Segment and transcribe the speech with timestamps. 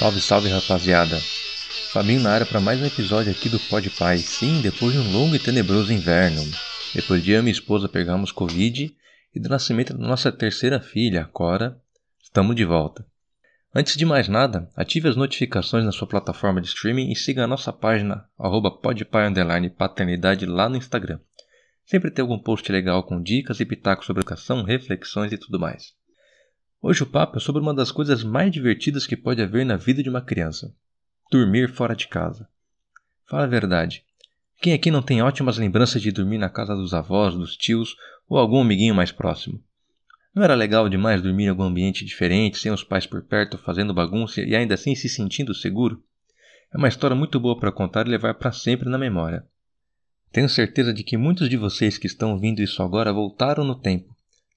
[0.00, 1.20] Salve, salve rapaziada!
[1.92, 4.16] Fabinho na área para mais um episódio aqui do Pod Pai.
[4.16, 6.40] Sim, depois de um longo e tenebroso inverno.
[6.94, 8.96] Depois de eu e minha esposa pegarmos Covid
[9.34, 11.78] e do nascimento da nossa terceira filha, Cora,
[12.18, 13.06] estamos de volta.
[13.74, 17.46] Antes de mais nada, ative as notificações na sua plataforma de streaming e siga a
[17.46, 21.18] nossa página podpai_paternidade lá no Instagram.
[21.84, 25.99] Sempre tem algum post legal com dicas e pitacos sobre educação, reflexões e tudo mais.
[26.82, 30.02] Hoje o papo é sobre uma das coisas mais divertidas que pode haver na vida
[30.02, 30.74] de uma criança:
[31.30, 32.48] dormir fora de casa.
[33.26, 34.02] Fala a verdade.
[34.62, 38.38] Quem aqui não tem ótimas lembranças de dormir na casa dos avós, dos tios ou
[38.38, 39.62] algum amiguinho mais próximo?
[40.34, 43.92] Não era legal demais dormir em algum ambiente diferente, sem os pais por perto, fazendo
[43.92, 46.02] bagunça e ainda assim se sentindo seguro?
[46.72, 49.44] É uma história muito boa para contar e levar para sempre na memória.
[50.32, 54.09] Tenho certeza de que muitos de vocês que estão ouvindo isso agora voltaram no tempo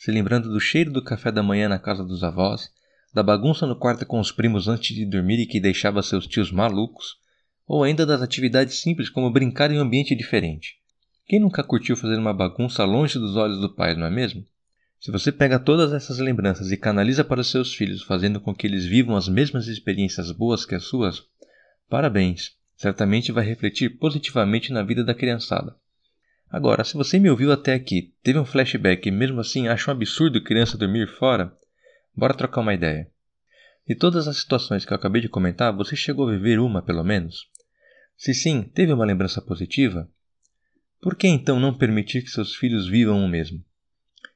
[0.00, 2.70] se lembrando do cheiro do café da manhã na casa dos avós,
[3.12, 6.50] da bagunça no quarto com os primos antes de dormir e que deixava seus tios
[6.50, 7.18] malucos,
[7.66, 10.76] ou ainda das atividades simples como brincar em um ambiente diferente.
[11.26, 14.42] Quem nunca curtiu fazer uma bagunça longe dos olhos do pai, não é mesmo?
[14.98, 18.66] Se você pega todas essas lembranças e canaliza para os seus filhos, fazendo com que
[18.66, 21.22] eles vivam as mesmas experiências boas que as suas,
[21.90, 22.52] parabéns!
[22.74, 25.76] Certamente vai refletir positivamente na vida da criançada.
[26.50, 29.94] Agora, se você me ouviu até aqui, teve um flashback e mesmo assim acha um
[29.94, 31.56] absurdo criança dormir fora,
[32.14, 33.08] bora trocar uma ideia.
[33.86, 37.04] De todas as situações que eu acabei de comentar, você chegou a viver uma pelo
[37.04, 37.48] menos?
[38.16, 40.10] Se sim, teve uma lembrança positiva?
[41.00, 43.64] Por que então não permitir que seus filhos vivam o mesmo?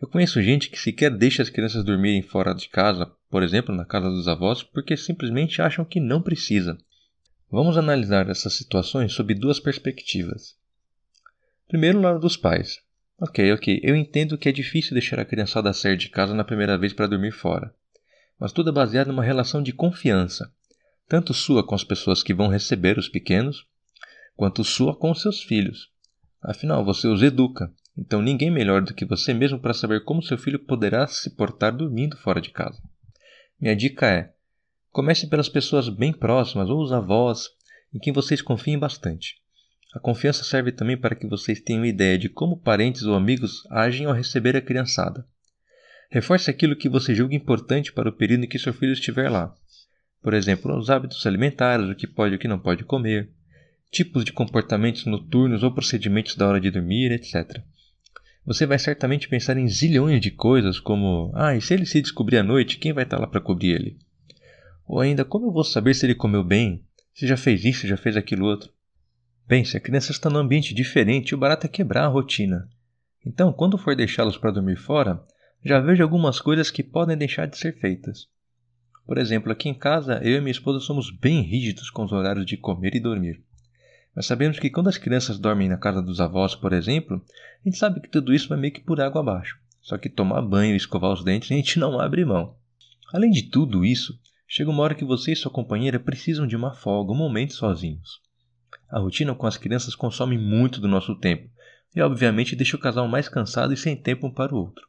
[0.00, 3.84] Eu conheço gente que sequer deixa as crianças dormirem fora de casa, por exemplo, na
[3.84, 6.78] casa dos avós, porque simplesmente acham que não precisa.
[7.50, 10.56] Vamos analisar essas situações sob duas perspectivas.
[11.68, 12.80] Primeiro, lado dos pais.
[13.20, 16.78] Ok, ok, eu entendo que é difícil deixar a criançada sair de casa na primeira
[16.78, 17.74] vez para dormir fora.
[18.40, 20.50] Mas tudo é baseado numa relação de confiança,
[21.06, 23.66] tanto sua com as pessoas que vão receber os pequenos,
[24.34, 25.90] quanto sua com os seus filhos.
[26.40, 30.38] Afinal, você os educa, então ninguém melhor do que você mesmo para saber como seu
[30.38, 32.82] filho poderá se portar dormindo fora de casa.
[33.60, 34.32] Minha dica é:
[34.90, 37.50] comece pelas pessoas bem próximas ou os avós,
[37.92, 39.36] em quem vocês confiem bastante.
[39.94, 44.06] A confiança serve também para que vocês tenham ideia de como parentes ou amigos agem
[44.06, 45.26] ao receber a criançada.
[46.10, 49.54] Reforce aquilo que você julga importante para o período em que seu filho estiver lá.
[50.22, 53.30] Por exemplo, os hábitos alimentares, o que pode e o que não pode comer,
[53.90, 57.62] tipos de comportamentos noturnos ou procedimentos da hora de dormir, etc.
[58.44, 62.38] Você vai certamente pensar em zilhões de coisas como: ah, e se ele se descobrir
[62.38, 63.98] à noite, quem vai estar lá para cobrir ele?
[64.86, 66.82] Ou ainda, como eu vou saber se ele comeu bem?
[67.14, 68.70] Se já fez isso, já fez aquilo outro?
[69.48, 72.68] Pense, a criança está num ambiente diferente e o barato é quebrar a rotina.
[73.24, 75.24] Então, quando for deixá-los para dormir fora,
[75.64, 78.28] já vejo algumas coisas que podem deixar de ser feitas.
[79.06, 82.44] Por exemplo, aqui em casa, eu e minha esposa somos bem rígidos com os horários
[82.44, 83.42] de comer e dormir.
[84.14, 87.24] Mas sabemos que quando as crianças dormem na casa dos avós, por exemplo,
[87.64, 89.58] a gente sabe que tudo isso vai meio que por água abaixo.
[89.80, 92.54] Só que tomar banho e escovar os dentes a gente não abre mão.
[93.14, 96.74] Além de tudo isso, chega uma hora que você e sua companheira precisam de uma
[96.74, 98.27] folga, um momento sozinhos.
[98.90, 101.50] A rotina com as crianças consome muito do nosso tempo
[101.94, 104.86] e, obviamente, deixa o casal mais cansado e sem tempo um para o outro.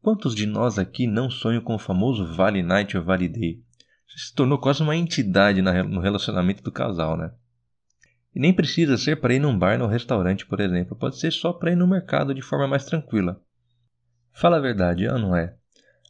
[0.00, 3.60] Quantos de nós aqui não sonham com o famoso Vale Night ou Vale Day?
[4.08, 7.32] Isso se tornou quase uma entidade no relacionamento do casal, né?
[8.34, 10.96] E nem precisa ser para ir num bar ou restaurante, por exemplo.
[10.96, 13.40] Pode ser só para ir no mercado de forma mais tranquila.
[14.32, 15.54] Fala a verdade, ou não é?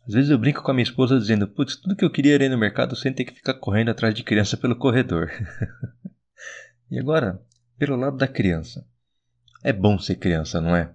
[0.06, 2.44] Às vezes eu brinco com a minha esposa dizendo: Putz, tudo que eu queria era
[2.44, 5.30] ir no mercado sem ter que ficar correndo atrás de criança pelo corredor.
[6.90, 7.42] E agora,
[7.78, 8.86] pelo lado da criança.
[9.62, 10.94] É bom ser criança, não é?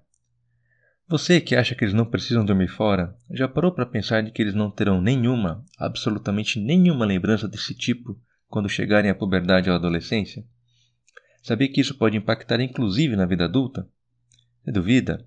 [1.08, 4.42] Você que acha que eles não precisam dormir fora, já parou para pensar de que
[4.42, 8.18] eles não terão nenhuma, absolutamente nenhuma lembrança desse tipo
[8.48, 10.46] quando chegarem à puberdade ou à adolescência?
[11.44, 13.86] Sabia que isso pode impactar inclusive na vida adulta?
[14.64, 15.26] Você duvida?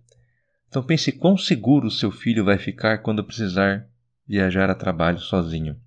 [0.68, 3.86] Então pense quão seguro seu filho vai ficar quando precisar
[4.26, 5.78] viajar a trabalho sozinho.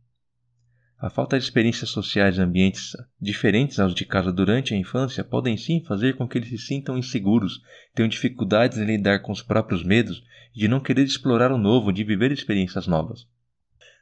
[1.00, 5.56] A falta de experiências sociais em ambientes diferentes aos de casa durante a infância podem
[5.56, 7.62] sim fazer com que eles se sintam inseguros,
[7.94, 10.24] tenham dificuldades em lidar com os próprios medos
[10.56, 13.28] e de não querer explorar o novo, de viver experiências novas.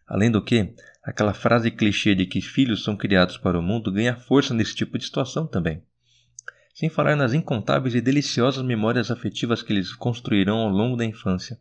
[0.07, 4.15] Além do que, aquela frase clichê de que filhos são criados para o mundo ganha
[4.15, 5.83] força nesse tipo de situação também.
[6.73, 11.59] Sem falar nas incontáveis e deliciosas memórias afetivas que eles construirão ao longo da infância.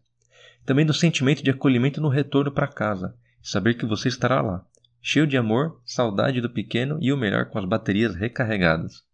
[0.64, 4.64] Também do sentimento de acolhimento no retorno para casa, saber que você estará lá
[5.06, 9.04] cheio de amor, saudade do pequeno e o melhor com as baterias recarregadas.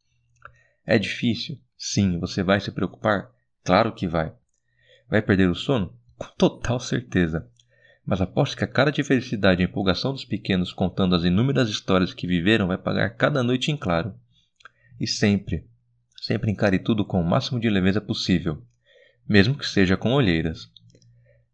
[0.86, 1.58] É difícil?
[1.76, 2.20] Sim.
[2.20, 3.28] Você vai se preocupar?
[3.64, 4.32] Claro que vai.
[5.08, 5.92] Vai perder o sono?
[6.16, 7.44] Com total certeza.
[8.06, 12.14] Mas aposto que a cara de felicidade e empolgação dos pequenos contando as inúmeras histórias
[12.14, 14.14] que viveram vai pagar cada noite em claro.
[15.00, 15.66] E sempre,
[16.22, 18.62] sempre encare tudo com o máximo de leveza possível,
[19.28, 20.70] mesmo que seja com olheiras.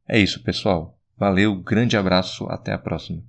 [0.06, 1.00] É isso, pessoal.
[1.16, 3.22] Valeu, grande abraço, até a próxima.